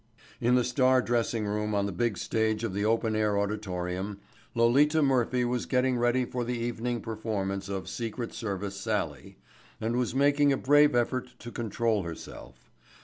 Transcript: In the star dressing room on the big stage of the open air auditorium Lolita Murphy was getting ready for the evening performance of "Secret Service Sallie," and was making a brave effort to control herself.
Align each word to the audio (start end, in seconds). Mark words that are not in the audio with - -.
In 0.39 0.55
the 0.55 0.63
star 0.63 0.99
dressing 0.99 1.45
room 1.45 1.75
on 1.75 1.85
the 1.85 1.91
big 1.91 2.17
stage 2.17 2.63
of 2.63 2.73
the 2.73 2.83
open 2.83 3.15
air 3.15 3.37
auditorium 3.37 4.19
Lolita 4.55 5.03
Murphy 5.03 5.45
was 5.45 5.67
getting 5.67 5.95
ready 5.95 6.25
for 6.25 6.43
the 6.43 6.57
evening 6.57 7.01
performance 7.01 7.69
of 7.69 7.87
"Secret 7.87 8.33
Service 8.33 8.77
Sallie," 8.77 9.37
and 9.79 9.95
was 9.97 10.15
making 10.15 10.51
a 10.51 10.57
brave 10.57 10.95
effort 10.95 11.35
to 11.37 11.51
control 11.51 12.01
herself. 12.01 12.71